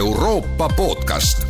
[0.00, 1.46] Euroopa podcast.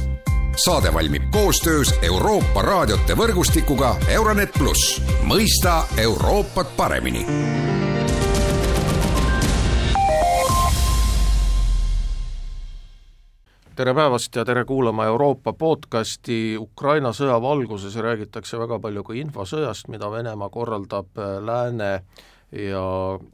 [0.65, 7.23] saade valmib koostöös Euroopa raadiote võrgustikuga Euronet pluss, mõista Euroopat paremini
[13.77, 16.57] tere päevast ja tere kuulama Euroopa podcasti.
[16.59, 21.93] Ukraina sõja valguses räägitakse väga palju ka infosõjast, mida Venemaa korraldab äh, Lääne
[22.51, 22.83] ja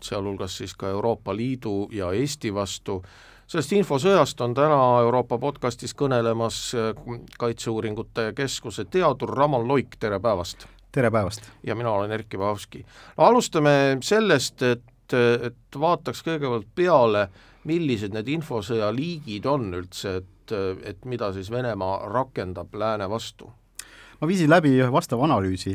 [0.02, 3.00] sealhulgas siis ka Euroopa Liidu ja Eesti vastu.
[3.46, 6.93] Sellest infosõjast on täna Euroopa podcastis kõnelemas äh,
[7.39, 10.66] Kaitseuuringute Keskuse teadur Raman Loik, tere päevast!
[10.93, 11.50] tere päevast!
[11.62, 12.85] ja mina olen Erkki Vahovski.
[13.16, 17.29] alustame sellest, et, et vaataks kõigepealt peale,
[17.64, 23.50] millised need infosõja liigid on üldse, et et, mida siis Venemaa rakendab lääne vastu?
[24.21, 25.74] ma viisin läbi ühe vastava analüüsi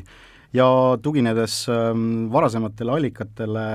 [0.54, 0.68] ja
[1.04, 3.66] tuginedes ähm, varasematele allikatele,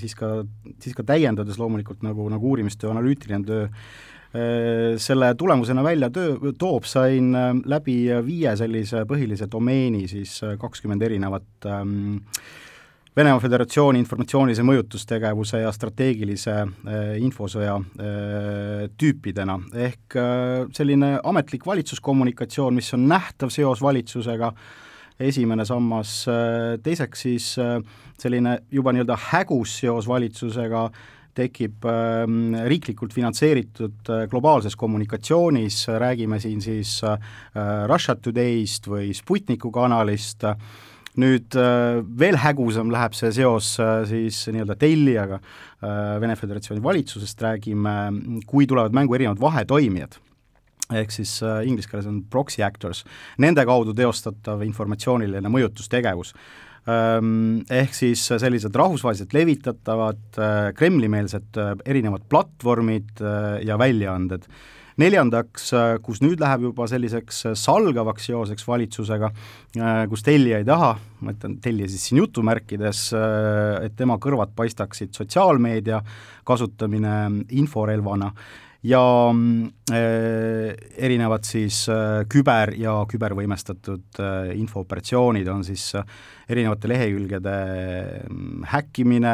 [0.00, 0.36] siis ka,
[0.82, 6.86] siis ka täiendades loomulikult nagu, nagu uurimistöö, analüütiline töö, äh, selle tulemusena välja töö, toob,
[6.90, 12.20] sain äh, läbi viie sellise põhilise domeeni siis äh, kakskümmend erinevat ähm,
[13.14, 17.76] Venemaa Föderatsiooni informatsioonilise mõjutustegevuse ja strateegilise äh, infosõja
[18.98, 19.54] tüüpidena,
[19.86, 20.16] ehk
[20.74, 24.50] selline ametlik valitsuskommunikatsioon, mis on nähtav seos valitsusega,
[25.20, 27.76] esimene sammas, äh, teiseks siis äh,
[28.20, 30.88] selline juba nii-öelda hägus seos valitsusega,
[31.34, 32.24] tekib äh,
[32.70, 37.00] riiklikult finantseeritud äh, globaalses kommunikatsioonis, räägime siin siis
[37.88, 40.46] Russia Today'st või Sputniku kanalist.
[41.14, 43.68] Nüüd veel hägusam läheb see seos
[44.10, 45.38] siis nii-öelda tellijaga
[46.18, 47.92] Vene Föderatsiooni valitsusest, räägime,
[48.50, 50.18] kui tulevad mängu erinevad vahetoimijad
[50.92, 53.04] ehk siis äh, inglise keeles on proxy actors,
[53.40, 56.34] nende kaudu teostatav informatsiooniline mõjutustegevus.
[56.84, 64.44] Ehk siis sellised rahvusvaheliselt levitatavad äh, Kremli-meelsed äh, erinevad platvormid äh, ja väljaanded.
[65.00, 69.30] Neljandaks, äh, kus nüüd läheb juba selliseks äh, salgavaks seoseks valitsusega,
[69.80, 70.92] äh, kus tellija ei taha,
[71.24, 73.00] ma ütlen tellija siis siin jutumärkides,
[73.82, 75.98] et tema kõrvad paistaksid sotsiaalmeedia
[76.46, 77.16] kasutamine
[77.56, 78.30] inforelvana
[78.84, 79.00] ja
[79.92, 85.86] äh, erinevad siis äh, küber- ja kübervõimestatud äh, infooperatsioonid on siis
[86.48, 87.54] erinevate lehekülgede
[88.28, 89.32] mm, häkkimine,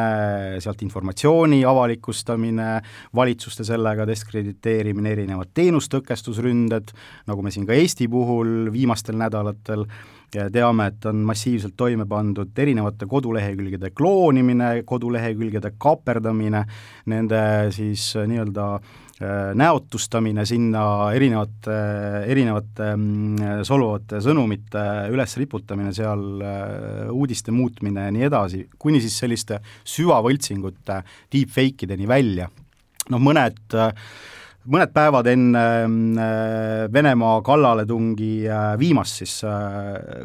[0.63, 2.69] sealt informatsiooni avalikustamine,
[3.17, 6.95] valitsuste sellega diskrediteerimine, erinevad teenustõkestusründed,
[7.27, 9.87] nagu me siin ka Eesti puhul viimastel nädalatel
[10.31, 16.63] teame, et on massiivselt toime pandud erinevate kodulehekülgede kloonimine, kodulehekülgede kaaperdamine,
[17.11, 17.41] nende
[17.75, 18.77] siis nii-öelda
[19.55, 20.83] näotustamine sinna
[21.13, 21.75] erinevate,
[22.33, 29.19] erinevate mm, solvavate sõnumite üles riputamine seal, äh, uudiste muutmine ja nii edasi, kuni siis
[29.21, 32.49] selliste süvavõltsingute deepfake ideni välja.
[33.11, 33.93] noh, mõned äh,
[34.69, 35.65] mõned päevad enne
[36.93, 38.33] Venemaa kallaletungi,
[38.79, 39.39] viimast siis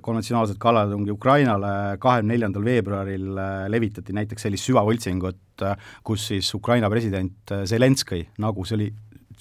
[0.04, 3.40] konventsionaalset kallaletungi Ukrainale, kahekümne neljandal veebruaril
[3.72, 8.88] levitati näiteks sellist süvavõltsingut, Äh, kus siis Ukraina president äh, Zelenskõi, nagu see oli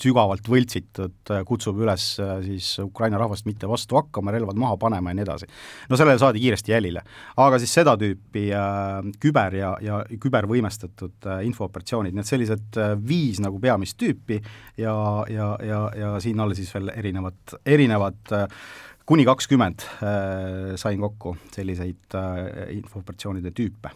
[0.00, 2.06] sügavalt võltsitud, äh, kutsub üles
[2.44, 5.48] siis Ukraina rahvast mitte vastu hakkama, relvad maha panema ja nii edasi.
[5.88, 7.02] no sellele saadi kiiresti jälile.
[7.36, 12.94] aga siis seda tüüpi äh, küber- ja, ja kübervõimestatud äh, infooperatsioonid, nii et sellised äh,
[13.08, 14.40] viis nagu peamist tüüpi
[14.76, 14.96] ja,
[15.30, 18.48] ja, ja, ja siin all siis veel erinevad, erinevad äh,
[19.06, 23.92] kuni kakskümmend äh, sain kokku selliseid äh, infooperatsioonide tüüpe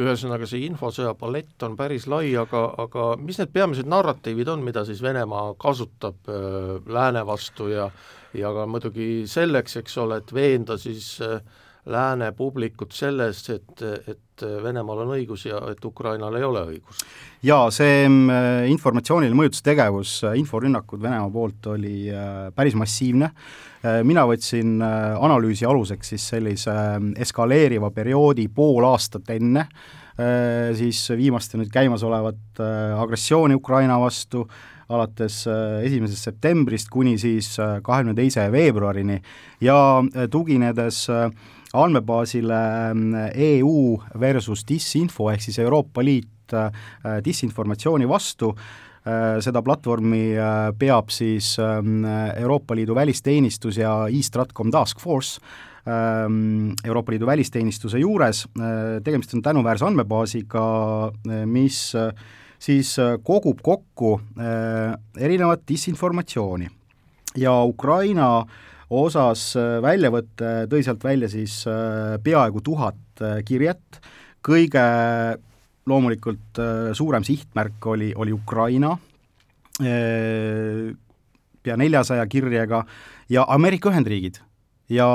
[0.00, 4.86] ühesõnaga, see infosõja palett on päris lai, aga, aga mis need peamised narratiivid on, mida
[4.88, 7.90] siis Venemaa kasutab äh, lääne vastu ja
[8.32, 11.42] ja ka muidugi selleks, eks ole, et veenda siis äh,
[11.86, 17.02] lääne publikut selles, et, et Venemaal on õigus ja et Ukrainal ei ole õigus?
[17.42, 23.32] jaa, see äh, informatsiooniline mõjutustegevus, äh, inforünnakud Venemaa poolt oli äh, päris massiivne,
[24.06, 26.70] mina võtsin analüüsi aluseks siis sellise
[27.18, 29.64] eskaleeriva perioodi pool aastat enne,
[30.78, 32.62] siis viimaste nüüd käimasolevat
[33.02, 34.44] agressiooni Ukraina vastu,
[34.86, 35.40] alates
[35.82, 39.18] esimesest septembrist kuni siis kahekümne teise veebruarini
[39.66, 39.80] ja
[40.30, 41.08] tuginedes
[41.72, 42.60] andmebaasile
[43.34, 46.54] EU versus disinfo ehk siis Euroopa Liit
[47.24, 48.52] disinformatsiooni vastu,
[49.42, 50.34] seda platvormi
[50.78, 51.56] peab siis
[52.36, 55.40] Euroopa Liidu välisteenistus ja e-Stratcom Task Force,
[56.84, 58.44] Euroopa Liidu välisteenistuse juures,
[59.04, 60.66] tegemist on tänuväärse andmebaasiga,
[61.46, 61.80] mis
[62.62, 62.92] siis
[63.24, 64.20] kogub kokku
[65.18, 66.68] erinevat disinformatsiooni.
[67.36, 68.44] Ja Ukraina
[68.92, 69.52] osas
[69.82, 71.62] väljavõte tõi sealt välja siis
[72.24, 74.00] peaaegu tuhat kirjet,
[74.44, 74.84] kõige
[75.88, 76.60] loomulikult
[76.94, 78.92] suurem sihtmärk oli, oli Ukraina,
[81.62, 82.84] pea neljasaja kirjega
[83.32, 84.38] ja Ameerika Ühendriigid.
[84.92, 85.08] ja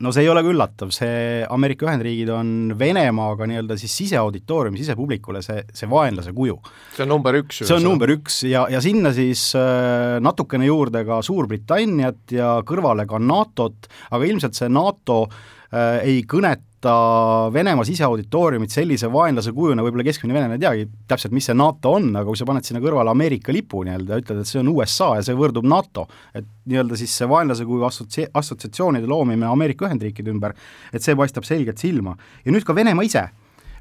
[0.00, 5.42] no see ei ole ka üllatav, see Ameerika Ühendriigid on Venemaaga nii-öelda siis siseauditooriumi, sisepublikule
[5.44, 6.56] see, see vaenlase kuju.
[6.96, 7.62] see on number üks.
[7.62, 13.06] see on number üks ja, ja sinna siis äh, natukene juurde ka Suurbritanniat ja kõrvale
[13.10, 15.59] ka NATO-t, aga ilmselt see NATO äh,
[16.02, 21.44] ei kõneta võtta Venemaa siseauditooriumit sellise vaenlase kujuna, võib-olla keskmine venelane ei teagi täpselt, mis
[21.44, 24.60] see NATO on, aga kui sa paned sinna kõrvale Ameerika lipu nii-öelda ütled, et see
[24.60, 29.46] on USA ja see võrdub NATO, et nii-öelda siis see vaenlase kuju assotsia-, assotsiatsioonide loomine
[29.46, 30.56] Ameerika Ühendriikide ümber,
[30.92, 32.16] et see paistab selgelt silma.
[32.44, 33.28] ja nüüd ka Venemaa ise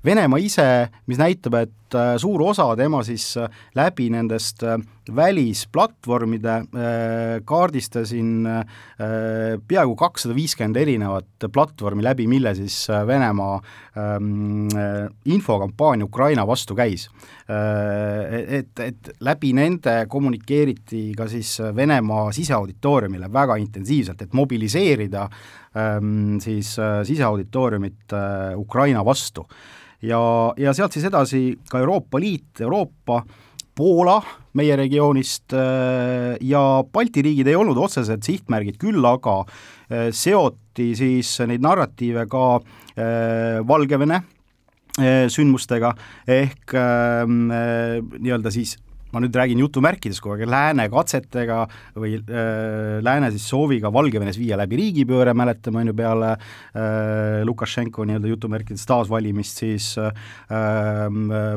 [0.05, 0.65] Venemaa ise,
[1.11, 4.77] mis näitab, et äh, suur osa tema siis äh, läbi nendest äh,
[5.09, 6.55] välisplatvormide
[7.49, 8.45] kaardistasin
[9.67, 12.75] peaaegu kakssada viiskümmend erinevat platvormi läbi, mille siis
[13.07, 13.55] Venemaa
[13.97, 14.67] ähm,
[15.25, 17.07] infokampaania Ukraina vastu käis.
[17.49, 25.25] Et, et läbi nende kommunikeeriti ka siis Venemaa siseauditooriumile väga intensiivselt, et mobiliseerida
[25.73, 26.75] ähm, siis
[27.09, 28.13] siseauditooriumit
[28.61, 29.47] Ukraina vastu
[30.01, 30.21] ja,
[30.57, 33.23] ja sealt siis edasi ka Euroopa Liit, Euroopa,
[33.79, 34.17] Poola
[34.59, 41.31] meie regioonist äh, ja Balti riigid ei olnud otsesed sihtmärgid, küll aga äh, seoti siis
[41.47, 44.23] neid narratiive ka äh, Valgevene
[45.31, 45.93] sündmustega,
[46.27, 48.73] ehk nii-öelda siis
[49.13, 51.63] ma nüüd räägin jutumärkides kogu aeg, lääne katsetega
[51.97, 58.05] või äh, lääne siis sooviga Valgevenes viia läbi riigipööre, mäletame, on ju, peale äh, Lukašenko
[58.05, 60.11] nii-öelda jutumärkides taasvalimist siis äh,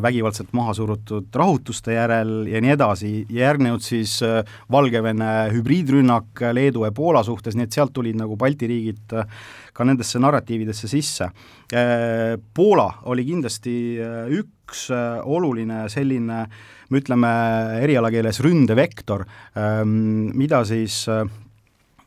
[0.02, 4.40] vägivaldselt maha surutud rahutuste järel ja nii edasi, järgnenud siis äh,
[4.72, 9.28] Valgevene hübriidrünnak Leedu ja Poola suhtes, nii et sealt tulid nagu Balti riigid äh,
[9.73, 11.29] ka nendesse narratiividesse sisse
[11.73, 12.37] äh,.
[12.55, 16.45] Poola oli kindlasti äh, üks äh, oluline selline
[16.93, 17.33] me ütleme
[17.81, 19.25] erialakeeles ründevektor,
[19.57, 21.07] ähm, mida siis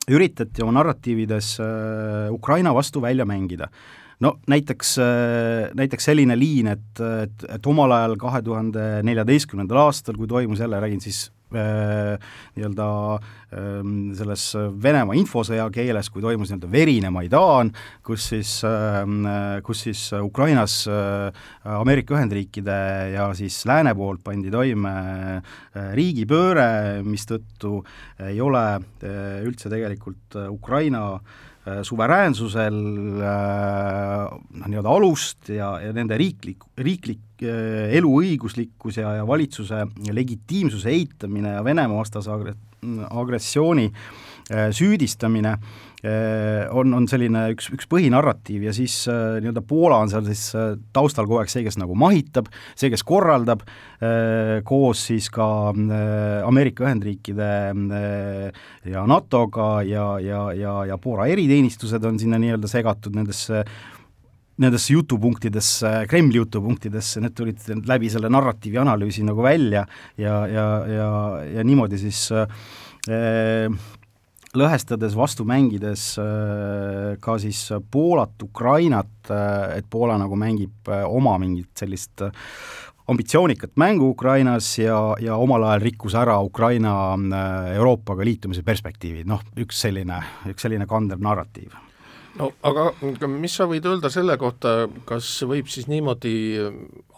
[0.05, 1.55] üritati oma narratiivides
[2.29, 3.71] Ukraina vastu välja mängida
[4.21, 4.91] no näiteks,
[5.75, 10.79] näiteks selline liin, et, et, et omal ajal kahe tuhande neljateistkümnendal aastal, kui toimus jälle,
[10.79, 12.87] räägin siis nii-öelda
[13.55, 14.47] ähm, selles
[14.83, 17.71] Venemaa infosõja keeles, kui toimus nii-öelda verine Maidan,
[18.05, 19.23] kus siis, ähm,
[19.65, 21.29] kus siis Ukrainas äh,
[21.75, 22.77] Ameerika Ühendriikide
[23.15, 24.95] ja siis lääne poolt pandi toime
[25.39, 27.79] äh, riigipööre, mistõttu
[28.25, 28.63] ei ole
[29.45, 31.05] üldse tegelikult Ukraina
[31.81, 39.81] suveräänsusel noh, nii-öelda alust ja, ja nende riiklik, riiklik Äh, eluõiguslikkus ja, ja valitsuse
[40.15, 42.53] legitiimsuse eitamine ja Venemaa vastase agre-,
[43.11, 45.59] agressiooni äh, süüdistamine äh,
[46.05, 50.43] on, on selline üks, üks põhinarratiiv ja siis nii-öelda Poola on seal siis
[50.93, 53.63] taustal kogu aeg see, kes nagu mahitab, see, kes korraldab,
[54.67, 55.47] koos siis ka
[56.45, 57.49] Ameerika Ühendriikide
[58.91, 63.65] ja NATO-ga ja, ja, ja, ja Poola eriteenistused on sinna nii-öelda segatud nendesse
[64.61, 69.83] nendesse jutupunktidesse, Kremli jutupunktidesse, need tulid läbi selle narratiivi analüüsi nagu välja
[70.21, 71.09] ja, ja, ja,
[71.57, 72.45] ja niimoodi siis äh,
[74.59, 81.37] lõhestades, vastu mängides äh, ka siis Poolat, Ukrainat äh,, et Poola nagu mängib äh, oma
[81.41, 82.33] mingit sellist äh,
[83.07, 89.43] ambitsioonikat mängu Ukrainas ja, ja omal ajal rikkus ära Ukraina äh, Euroopaga liitumise perspektiivi, noh,
[89.61, 91.75] üks selline, üks selline kandev narratiiv.
[92.35, 96.35] No aga mis sa võid öelda selle kohta, kas võib siis niimoodi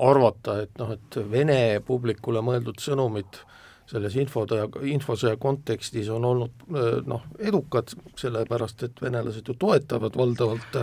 [0.06, 3.40] arvata, et noh, et Vene publikule mõeldud sõnumid
[3.88, 6.66] selles infotõe, infosõja kontekstis on olnud
[7.08, 10.78] noh, edukad, sellepärast et venelased ju toetavad valdavalt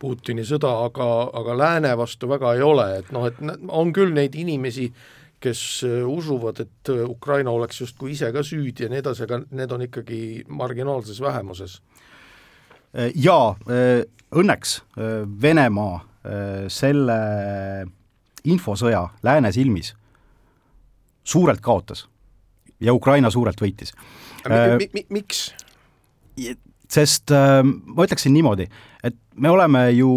[0.00, 3.36] Putini sõda, aga, aga lääne vastu väga ei ole, et noh, et
[3.68, 4.86] on küll neid inimesi,
[5.40, 5.60] kes
[6.08, 10.20] usuvad, et Ukraina oleks justkui ise ka süüdi ja nii edasi, aga need on ikkagi
[10.48, 11.78] marginaalses vähemuses.
[12.90, 14.02] Äh, jaa, äh,
[14.32, 16.06] õnneks äh, Venemaa
[16.68, 17.14] selle
[18.44, 19.94] infosõja lääne silmis
[21.24, 22.02] suurelt kaotas
[22.80, 23.94] ja Ukraina suurelt võitis.
[24.48, 25.50] Mi, miks?
[26.90, 28.64] sest ma ütleksin niimoodi,
[29.06, 30.08] et me oleme ju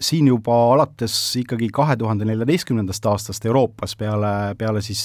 [0.00, 5.02] siin juba alates ikkagi kahe tuhande neljateistkümnendast aastast Euroopas peale, peale siis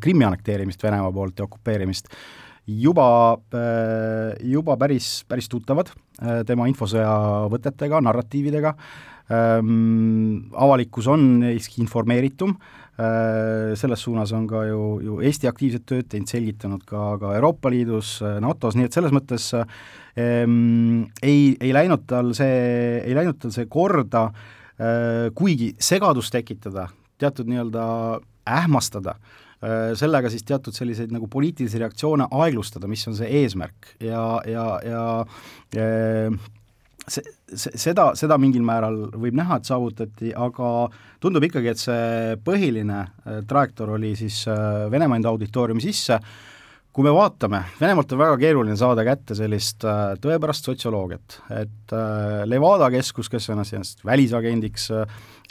[0.00, 5.90] Krimmi annekteerimist Venemaa poolt ja okupeerimist äh, juba, äh, juba päris, päris tuttavad
[6.22, 8.74] äh, tema infosõja võtetega, narratiividega,
[9.32, 12.54] ähm, avalikkus on neist informeeritum,
[13.00, 17.72] äh, selles suunas on ka ju, ju Eesti aktiivset tööd teinud, selgitanud ka, ka Euroopa
[17.72, 23.54] Liidus, NATO-s, nii et selles mõttes ähm, ei, ei läinud tal see, ei läinud tal
[23.54, 26.88] see korda äh,, kuigi segadust tekitada,
[27.20, 27.84] teatud nii-öelda
[28.50, 29.18] ähmastada
[29.60, 33.90] sellega siis teatud selliseid nagu poliitilisi reaktsioone aeglustada, mis on see eesmärk.
[34.00, 35.02] Ja, ja, ja,
[35.76, 35.88] ja
[37.10, 37.24] see,
[37.54, 40.70] see, seda, seda mingil määral võib näha, et saavutati, aga
[41.22, 46.20] tundub ikkagi, et see põhiline äh, trajektoor oli siis äh, Venemaa enda auditooriumi sisse,
[46.90, 51.94] kui me vaatame, Venemaalt on väga keeruline saada kätte sellist äh, tõepärast sotsioloogiat, et
[52.46, 54.90] Levada keskus, kes ennast ennast välisagendiks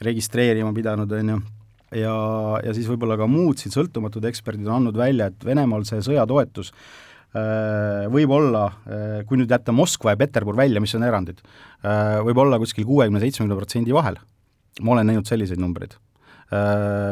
[0.05, 1.39] registreerima pidanud, on ju,
[1.95, 2.15] ja,
[2.65, 6.73] ja siis võib-olla ka muud siin sõltumatud eksperdid on andnud välja, et Venemaal see sõjatoetus
[7.29, 11.43] Äh, võib olla, äh, kui nüüd jätta Moskva ja Peterbur välja, mis on erandid,
[11.85, 14.17] äh, võib olla kuskil kuuekümne, seitsmekümne protsendi vahel.
[14.81, 15.97] ma olen näinud selliseid numbreid.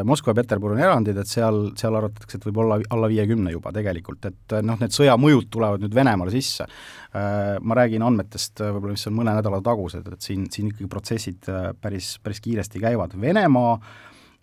[0.08, 3.74] Moskva ja Peterbur on erandid, et seal, seal arvatakse, et võib olla alla viiekümne juba
[3.76, 6.66] tegelikult, et noh, need sõjamõjud tulevad nüüd Venemaale sisse.
[7.14, 12.16] Ma räägin andmetest võib-olla, mis on mõne nädala tagused, et siin, siin ikkagi protsessid päris,
[12.24, 13.14] päris kiiresti käivad.
[13.20, 13.76] Venemaa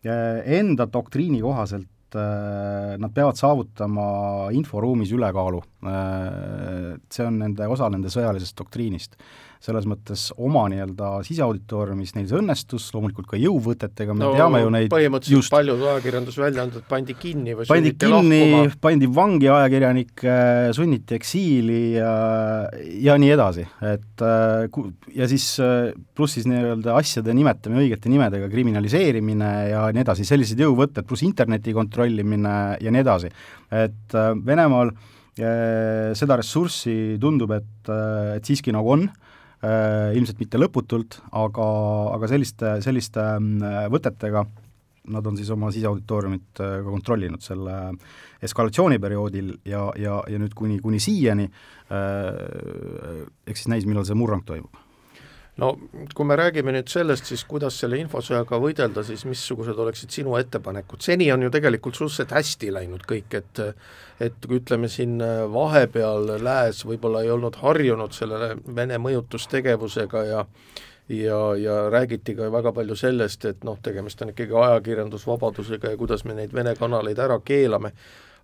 [0.05, 5.63] enda doktriini kohaselt äh, nad peavad saavutama inforuumis ülekaalu.
[5.89, 9.19] Äh, see on nende, osa nende sõjalisest doktriinist
[9.65, 14.73] selles mõttes oma nii-öelda siseauditooriumis neil see õnnestus, loomulikult ka jõuvõtetega, me no, teame ju
[14.75, 18.41] neid põhimõtteliselt just, paljud ajakirjandusväljaanded pandi kinni või pandi kinni,
[18.85, 20.37] pandi vangi ajakirjanikke,
[20.77, 22.13] sunniti eksiili ja,
[23.07, 24.79] ja nii edasi, et äh,
[25.17, 25.49] ja siis
[26.15, 31.73] pluss siis nii-öelda asjade nimetamine õigete nimedega, kriminaliseerimine ja nii edasi, sellised jõuvõtted, pluss interneti
[31.77, 32.55] kontrollimine
[32.85, 33.33] ja nii edasi.
[33.73, 37.95] et äh, Venemaal äh, seda ressurssi tundub, et,
[38.37, 39.31] et siiski nagu on, Äh,
[39.65, 41.67] ilmselt mitte lõputult, aga,
[42.17, 44.45] aga selliste, selliste mm, võtetega
[45.13, 47.75] nad on siis oma siseauditooriumit äh, ka kontrollinud selle
[48.45, 51.49] eskalatsiooniperioodil ja, ja, ja nüüd kuni, kuni siiani,
[51.93, 54.84] äh, eks siis näis, millal see murrang toimub
[55.63, 55.71] no
[56.15, 61.03] kui me räägime nüüd sellest, siis kuidas selle infosõjaga võidelda, siis missugused oleksid sinu ettepanekud,
[61.05, 63.63] seni on ju tegelikult suhteliselt hästi läinud kõik, et
[64.23, 65.19] et ütleme siin
[65.53, 70.45] vahepeal lääs võib-olla ei olnud harjunud selle Vene mõjutustegevusega ja
[71.09, 76.25] ja, ja räägiti ka väga palju sellest, et noh, tegemist on ikkagi ajakirjandusvabadusega ja kuidas
[76.25, 77.93] me neid Vene kanaleid ära keelame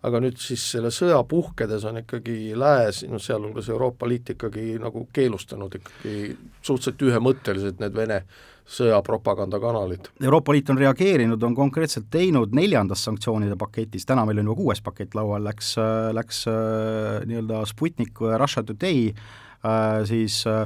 [0.02, 5.06] aga nüüd siis selle sõja puhkedes on ikkagi lääs, noh sealhulgas Euroopa Liit ikkagi nagu
[5.12, 6.14] keelustanud ikkagi
[6.62, 8.22] suhteliselt ühemõtteliselt need Vene
[8.70, 10.08] sõjapropagandakanalid.
[10.22, 14.82] Euroopa Liit on reageerinud, on konkreetselt teinud neljandas sanktsioonide paketis, täna meil on juba kuues
[14.84, 15.74] pakett laual, läks,
[16.16, 20.64] läks äh, nii-öelda Sputnik Russia Today äh, siis äh,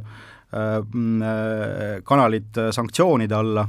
[2.04, 3.64] kanalid sanktsioonide alla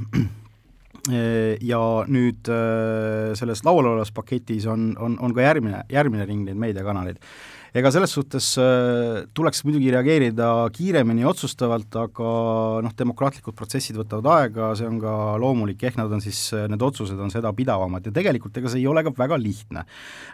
[1.06, 6.58] ja nüüd äh, selles laual olevas paketis on, on, on ka järgmine, järgmine ring neid
[6.58, 7.20] meediakanaleid.
[7.76, 12.32] ega selles suhtes äh, tuleks muidugi reageerida kiiremini ja otsustavalt, aga
[12.82, 17.20] noh, demokraatlikud protsessid võtavad aega, see on ka loomulik, ehk nad on siis, need otsused
[17.20, 19.86] on seda pidavamad ja tegelikult ega see ei ole ka väga lihtne.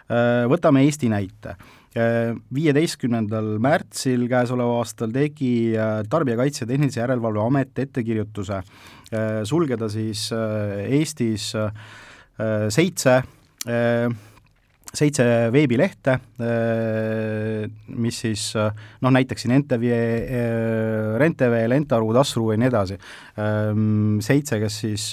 [0.09, 1.57] Äh, võtame Eesti näite
[1.93, 5.75] viieteistkümnendal märtsil käesoleval aastal tegi
[6.09, 9.02] Tarbijakaitse ja Tehnilise Järelevalve Amet ettekirjutuse Äh,
[9.47, 11.71] sulgeda siis äh, Eestis äh,
[12.73, 13.21] seitse
[14.93, 16.17] seitse veebilehte,
[17.95, 19.93] mis siis noh, näiteks siin NTV,
[21.17, 22.97] RENTV, Lentaru, Tasru ja nii edasi,
[23.39, 25.07] ähm, seitse, kes siis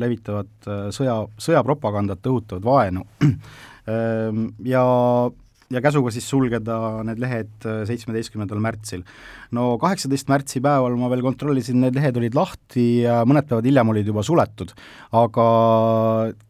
[0.00, 3.04] levitavad sõja, sõjapropagandat, õhutavad vaenu.
[3.22, 4.82] Ähm, ja
[5.72, 9.02] ja käsuga siis sulgeda need lehed äh, seitsmeteistkümnendal märtsil.
[9.56, 13.94] no kaheksateist märtsi päeval ma veel kontrollisin, need lehed olid lahti ja mõned päevad hiljem
[13.94, 14.74] olid juba suletud,
[15.18, 15.46] aga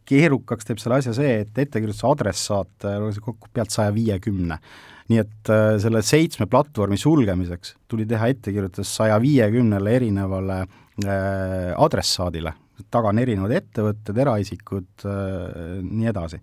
[0.06, 4.60] keerukaks teeb selle asja see, et ettekirjutuse adressaat äh, oli kokku pealt saja viiekümne.
[5.06, 12.52] nii et äh, selle seitsme platvormi sulgemiseks tuli teha ettekirjutus saja viiekümnele erinevale äh, adressaadile,
[12.92, 16.42] taga on erinevad ettevõtted, eraisikud äh,, nii edasi.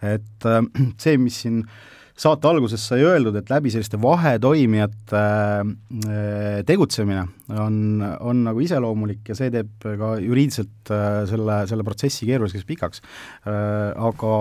[0.00, 0.62] et äh,
[1.04, 7.24] see, mis siin äh, saate alguses sai öeldud, et läbi selliste vahetoimijate äh, tegutsemine
[7.58, 13.02] on, on nagu iseloomulik ja see teeb ka juriidiliselt äh, selle, selle protsessi keeruliseks pikaks.
[13.50, 14.36] Äh, aga,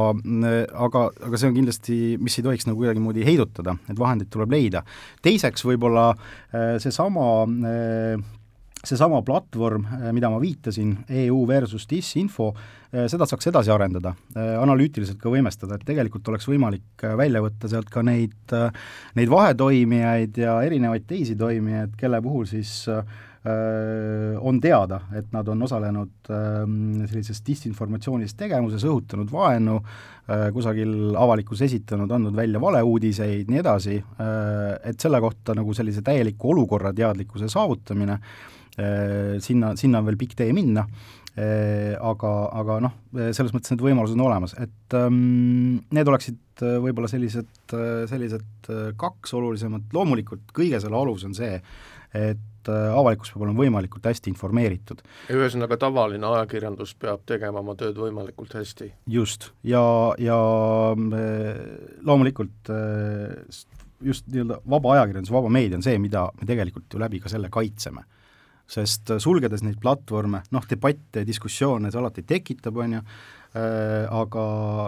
[0.85, 4.83] aga, aga see on kindlasti, mis ei tohiks nagu kuidagimoodi heidutada, et vahendeid tuleb leida.
[5.25, 6.11] teiseks võib-olla
[6.53, 7.25] seesama
[8.83, 12.49] seesama platvorm, äh, mida ma viitasin, EU versus disinfo,
[12.91, 17.71] äh, seda saaks edasi arendada, äh, analüütiliselt ka võimestada, et tegelikult oleks võimalik välja võtta
[17.71, 18.55] sealt ka neid,
[19.15, 22.83] neid vahetoimijaid ja erinevaid teisi toimijaid, kelle puhul siis
[23.43, 29.81] on teada, et nad on osalenud sellises disinformatsioonilises tegevuses, õhutanud vaenu,
[30.55, 33.97] kusagil avalikkus esitanud, andnud välja valeuudiseid, nii edasi,
[34.87, 40.53] et selle kohta nagu sellise täieliku olukorrateadlikkuse saavutamine Äh, sinna, sinna on veel pikk tee
[40.55, 40.87] minna.
[41.33, 42.93] Aga, aga noh,
[43.33, 47.49] selles mõttes need võimalused on olemas, et ähm, need oleksid võib-olla sellised,
[48.11, 48.69] sellised
[49.01, 51.57] kaks olulisemat, loomulikult kõige selle alus on see,
[52.13, 55.01] et avalikkus peab olema võimalikult hästi informeeritud.
[55.33, 58.91] ühesõnaga, tavaline ajakirjandus peab tegema oma tööd võimalikult hästi?
[59.09, 59.81] just, ja,
[60.21, 60.37] ja
[62.05, 62.73] loomulikult
[64.03, 67.49] just nii-öelda vaba ajakirjandus, vaba meedia on see, mida me tegelikult ju läbi ka selle
[67.53, 68.05] kaitseme
[68.73, 73.01] sest äh, sulgedes neid platvorme, noh, debatte, diskussioone see alati tekitab, on ju,
[73.59, 74.45] äh, aga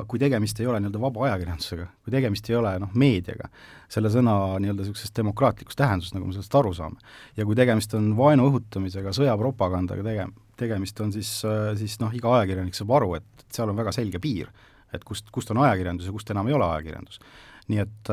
[0.09, 3.49] kui tegemist ei ole nii-öelda vaba ajakirjandusega, kui tegemist ei ole noh, meediaga,
[3.91, 8.11] selle sõna nii-öelda niisuguses demokraatlikus tähenduses, nagu me sellest aru saame, ja kui tegemist on
[8.17, 13.47] vaenu õhutamisega, sõjapropagandaga tege-, tegemist on siis, äh, siis noh, iga ajakirjanik saab aru, et
[13.55, 14.51] seal on väga selge piir,
[14.93, 17.19] et kust, kust on ajakirjandus ja kust enam ei ole ajakirjandus.
[17.65, 18.09] nii et,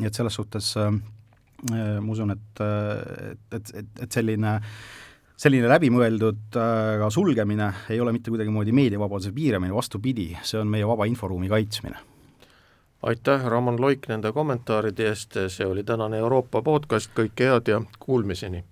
[0.00, 0.90] nii et selles suhtes äh,
[1.66, 4.52] Äh, ma usun, et, äh, et, et, et selline
[5.38, 11.06] selline läbimõeldud äh, sulgemine ei ole mitte kuidagimoodi meediavabaduse piiramine, vastupidi, see on meie vaba
[11.06, 11.98] inforuumi kaitsmine.
[13.02, 18.64] aitäh, Ramon Loik, nende kommentaaride eest, see oli tänane Euroopa podcast, kõike head ja kuulmiseni!